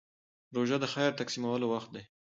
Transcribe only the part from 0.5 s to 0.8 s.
روژه